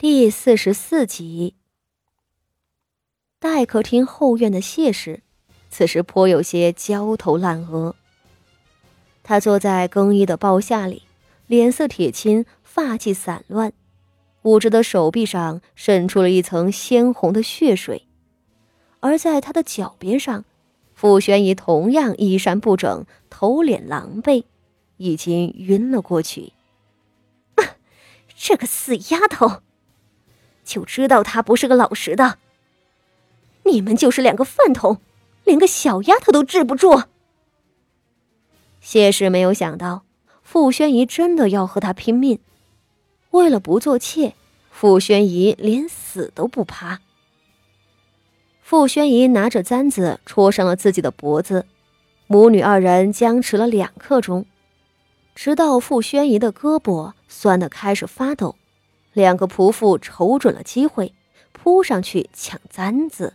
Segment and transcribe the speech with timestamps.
[0.00, 1.56] 第四十四集，
[3.40, 5.22] 待客厅后院的谢氏，
[5.70, 7.96] 此时颇有些焦头烂额。
[9.24, 11.02] 他坐在更衣的包下里，
[11.48, 13.72] 脸色铁青，发髻散乱，
[14.42, 18.06] 捂着的手臂上渗出了一层鲜红的血水，
[19.00, 20.44] 而在他的脚边上，
[20.94, 24.44] 傅宣仪同样衣衫不整，头脸狼狈，
[24.98, 26.52] 已经晕了过去。
[28.36, 29.62] 这个死丫头！
[30.68, 32.36] 就知道他不是个老实的。
[33.64, 35.00] 你们就是两个饭桶，
[35.44, 37.04] 连个小丫头都治不住。
[38.80, 40.04] 谢氏没有想到
[40.42, 42.38] 傅宣仪真的要和他拼命，
[43.30, 44.34] 为了不做妾，
[44.70, 47.00] 傅宣仪连死都不怕。
[48.62, 51.64] 傅宣仪拿着簪子戳上了自己的脖子，
[52.26, 54.44] 母女二人僵持了两刻钟，
[55.34, 58.56] 直到傅宣仪的胳膊酸得开始发抖。
[59.18, 61.12] 两个仆妇瞅准了机会，
[61.52, 63.34] 扑上去抢簪子。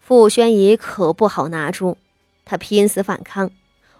[0.00, 1.96] 傅宣仪可不好拿住，
[2.44, 3.50] 他拼死反抗，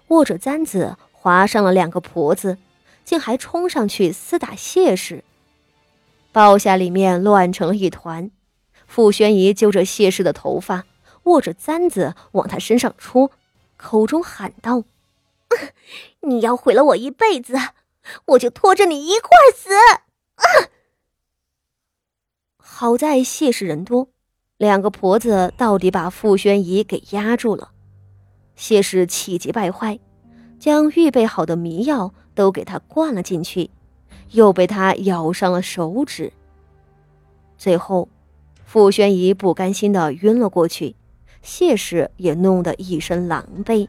[0.09, 2.59] 握着簪子划伤了两个婆子，
[3.05, 5.25] 竟还冲上去厮打谢氏。
[6.31, 8.31] 包下里面乱成一团。
[8.87, 10.85] 傅宣仪揪着谢氏的头发，
[11.25, 13.33] 握着簪子往他身上戳，
[13.77, 14.85] 口中喊道
[16.23, 17.57] ：“你要毁了我一辈子，
[18.27, 19.71] 我就拖着你一块死！”
[20.37, 20.45] 啊
[22.57, 24.09] 好在谢氏人多，
[24.57, 27.71] 两个婆子到底把傅宣仪给压住了。
[28.57, 29.99] 谢氏气急败坏，
[30.59, 33.71] 将预备好的迷药都给他灌了进去，
[34.31, 36.33] 又被他咬伤了手指。
[37.57, 38.09] 最后，
[38.65, 40.97] 傅宣仪不甘心的晕了过去，
[41.43, 43.89] 谢氏也弄得一身狼狈。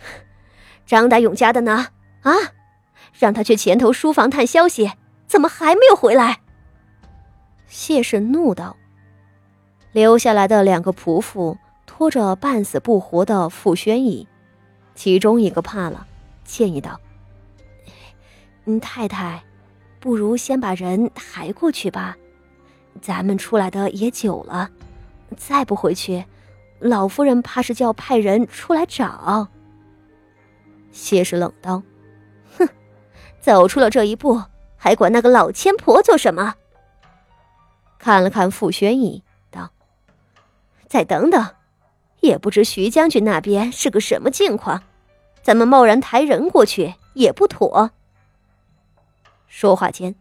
[0.84, 1.88] 张大勇家的呢？
[2.22, 2.32] 啊，
[3.14, 4.92] 让他去前头书房探消息，
[5.26, 6.40] 怎么还没有回来？
[7.66, 8.76] 谢氏怒道
[9.92, 14.26] ：“留下来的两个仆妇拖着半死不活的傅宣仪，
[14.94, 16.06] 其中一个怕了，
[16.44, 17.00] 建议道
[18.66, 19.42] ：‘嗯，太太，
[19.98, 22.16] 不如先把人抬过去吧。
[23.02, 24.70] 咱们出来的也久了，
[25.36, 26.24] 再不回去，
[26.78, 29.48] 老夫人怕是就要派人出来找。’
[30.92, 31.82] 谢氏冷道
[32.56, 32.68] ：‘哼，
[33.40, 34.40] 走出了这一步，
[34.76, 36.54] 还管那个老千婆做什么？’”
[37.98, 39.70] 看了看傅宣仪，道
[40.86, 41.44] ：“再等等，
[42.20, 44.82] 也不知徐将军那边是个什么境况，
[45.42, 47.90] 咱们贸然抬人过去也不妥。”
[49.48, 50.14] 说话间，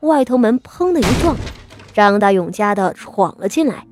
[0.00, 1.34] 外头门砰的一撞，
[1.92, 3.86] 张大勇家的闯了进来，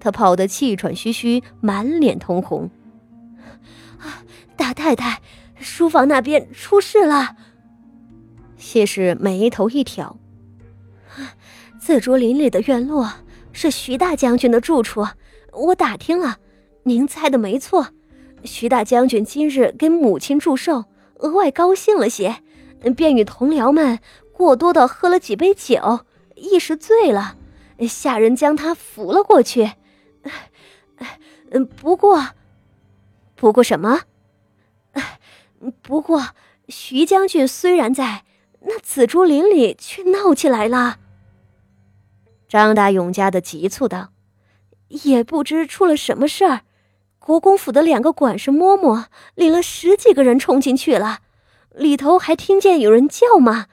[0.00, 2.70] 他跑得气喘吁吁，满脸通红。
[4.00, 4.24] 啊，
[4.56, 5.20] 大太太，
[5.58, 7.36] 书房那边出事了。
[8.64, 10.16] 谢氏眉头一挑。
[11.78, 13.12] 紫竹林里的院落
[13.52, 15.06] 是徐大将军的住处，
[15.52, 16.38] 我打听了，
[16.84, 17.88] 您猜的没错。
[18.42, 20.86] 徐大将军今日给母亲祝寿，
[21.16, 22.42] 额外高兴了些，
[22.96, 23.98] 便与同僚们
[24.32, 27.36] 过多的喝了几杯酒，一时醉了，
[27.86, 29.72] 下人将他扶了过去。
[31.76, 32.30] 不过，
[33.36, 34.00] 不过什么？
[35.82, 36.30] 不过
[36.68, 38.24] 徐将军虽然在，
[38.66, 40.98] 那紫竹林里却闹起来了。
[42.48, 44.12] 张大勇家的急促道
[44.88, 46.62] ：“也不知出了什么事儿，
[47.18, 51.20] 国公府的两个管事嬷嬷领了十几个人冲进去了，
[51.74, 53.66] 里头还听见有人叫骂。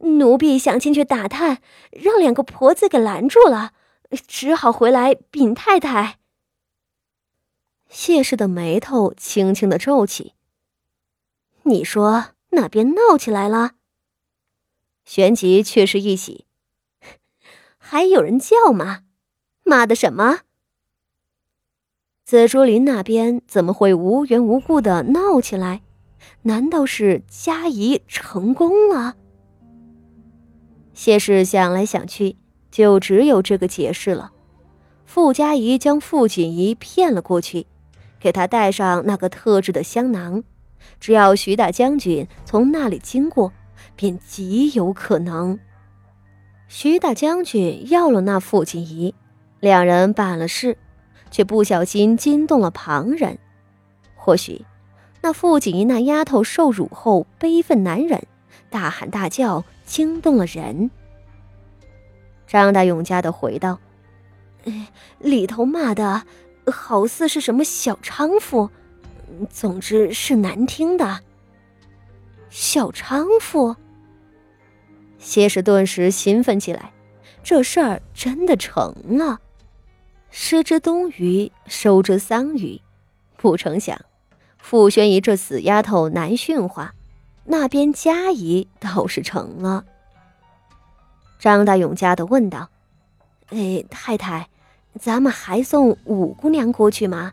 [0.00, 3.72] 奴婢想进去打探，让两个婆子给拦住了，
[4.26, 6.18] 只好回来禀太太。”
[7.88, 10.34] 谢氏的眉头轻轻的皱起。
[11.64, 13.72] “你说那边闹起来了？”
[15.08, 16.44] 旋即却是一喜。
[17.78, 19.04] 还有人叫骂，
[19.64, 20.40] 骂的什么？
[22.26, 25.80] 紫竹林那边怎么会无缘无故的闹起来？
[26.42, 29.16] 难道是佳怡成功了？
[30.92, 32.36] 谢氏想来想去，
[32.70, 34.32] 就只有这个解释了。
[35.06, 37.66] 傅佳怡将傅锦仪骗了过去，
[38.20, 40.44] 给他带上那个特制的香囊，
[41.00, 43.54] 只要徐大将军从那里经过，
[43.98, 45.58] 便极有可能。
[46.68, 49.12] 徐大将军要了那傅锦仪，
[49.58, 50.78] 两人办了事，
[51.32, 53.38] 却不小心惊动了旁人。
[54.14, 54.64] 或许，
[55.20, 58.24] 那傅锦仪那丫头受辱后悲愤难忍，
[58.70, 60.92] 大喊大叫，惊动了人。
[62.46, 63.80] 张大勇家的回道
[65.18, 66.22] ：“里头骂的，
[66.70, 68.70] 好似是什么小娼妇，
[69.50, 71.18] 总之是难听的。
[72.48, 73.74] 小娼妇。”
[75.18, 76.92] 谢氏顿时兴奋起来，
[77.42, 79.40] 这事儿真的成了。
[80.30, 82.80] 失之东隅，收之桑榆。
[83.36, 84.00] 不成想，
[84.58, 86.94] 傅宣仪这死丫头难驯化，
[87.44, 89.84] 那边佳宜倒是成了。
[91.38, 92.68] 张大勇家的问道
[93.50, 94.48] ：“哎，太太，
[94.98, 97.32] 咱们还送五姑娘过去吗？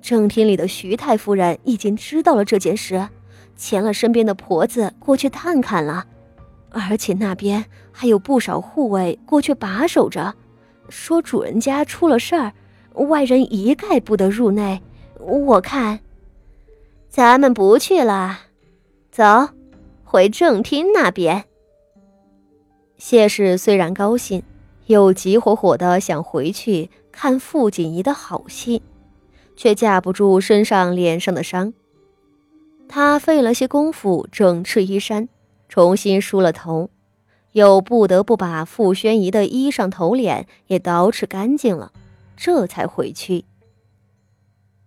[0.00, 3.08] 正厅里的徐太夫人已经知道了这件事，
[3.58, 6.06] 遣了身边的婆子过去探看了，
[6.70, 10.34] 而且那边还有不少护卫过去把守着。”
[10.88, 12.54] 说主人家出了事儿，
[12.94, 14.80] 外人一概不得入内。
[15.20, 16.00] 我看，
[17.10, 18.38] 咱们不去了，
[19.10, 19.50] 走，
[20.02, 21.44] 回正厅那边。
[22.96, 24.42] 谢氏虽然高兴，
[24.86, 28.82] 又急火火的想回去看傅锦仪的好戏，
[29.54, 31.74] 却架不住身上脸上的伤。
[32.88, 35.28] 他费了些功夫整饬衣衫，
[35.68, 36.90] 重新梳了头。
[37.52, 41.92] 又不得不把傅宣仪的衣裳头脸也捯饬干净了，
[42.36, 43.46] 这才回去。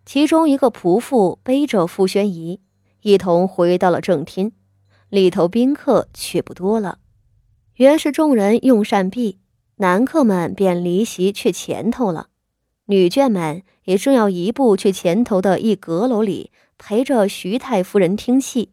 [0.05, 2.59] 其中一个仆妇背着傅宣仪，
[3.01, 4.51] 一同回到了正厅，
[5.09, 6.99] 里头宾客却不多了。
[7.75, 9.39] 原是众人用膳毕，
[9.77, 12.27] 男客们便离席去前头了，
[12.85, 18.69] 女眷们也正要移步去前头的一阁楼里陪着徐太夫人听戏，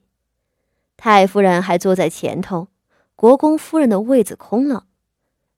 [0.98, 2.68] 太夫人还坐在前头。
[3.14, 4.84] 国公夫人的位子空了，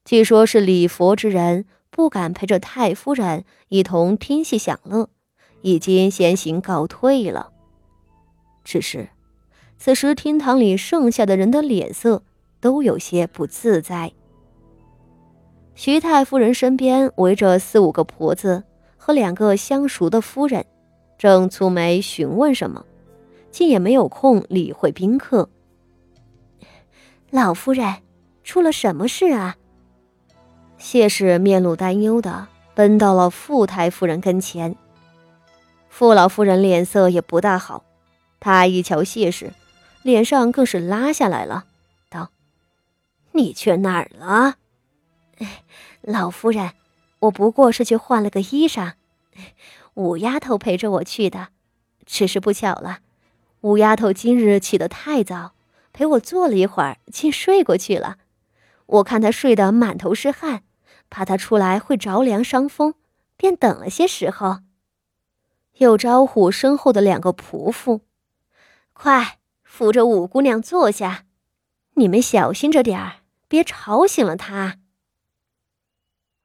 [0.05, 5.09] 据说是礼佛之人不敢陪着太夫人一同听戏享乐，
[5.63, 7.51] 已经先行告退了。
[8.63, 9.09] 只是
[9.79, 12.23] 此时厅堂里剩下的人的脸色
[12.61, 14.13] 都有些不自在。
[15.75, 18.65] 徐太夫人身边围着四五个婆子
[18.99, 20.67] 和两个相熟的夫人，
[21.17, 22.85] 正蹙眉询问什么，
[23.51, 25.49] 竟也没有空理会宾客。
[27.31, 28.03] 老夫人，
[28.43, 29.57] 出了什么事啊？
[30.79, 34.75] 谢氏面露担忧的奔到了傅太夫人跟前。
[35.89, 37.85] 傅老夫人脸色也不大好，
[38.39, 39.53] 她一瞧谢氏，
[40.03, 41.67] 脸上更是拉下来了，
[42.09, 42.31] 道
[43.33, 44.57] ：“你去哪儿了？”
[46.01, 46.73] 老夫人，
[47.19, 48.95] 我不过是去换了个衣裳，
[49.95, 51.49] 五丫头陪着我去的。
[52.07, 53.01] 只是不巧了，
[53.63, 55.53] 五丫头今日起得太早。
[55.93, 58.19] 陪我坐了一会儿，竟睡过去了。
[58.87, 60.63] 我看她睡得满头是汗，
[61.11, 62.95] 怕她出来会着凉伤风，
[63.37, 64.61] 便等了些时候。
[65.79, 68.03] 又招呼身后的两个仆妇
[68.95, 71.27] ：“快扶着五姑娘坐下，
[71.95, 73.17] 你们小心着点儿，
[73.49, 74.79] 别吵醒了她。”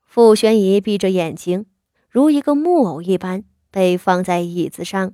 [0.01, 1.67] 傅宣仪闭着眼睛，
[2.09, 5.13] 如一个木偶一般被放在椅子上。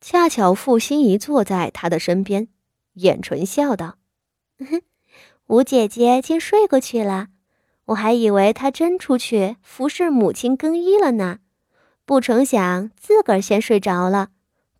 [0.00, 2.48] 恰巧傅心怡坐在他的身边。
[2.94, 3.98] 眼唇笑道
[5.46, 7.28] ：“吴姐姐竟睡过去了，
[7.86, 11.38] 我还以为她真出去服侍母亲更衣了呢。
[12.04, 14.30] 不成想自个儿先睡着了，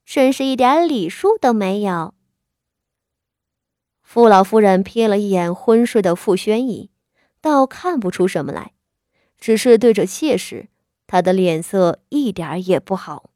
[0.05, 2.14] 真是一点礼数都没有。”
[4.03, 6.91] 傅老夫人瞥了一眼昏睡的傅宣仪，
[7.41, 8.73] 倒看不出什么来，
[9.38, 10.69] 只是对着谢氏，
[11.06, 13.31] 她的脸色一点也不好。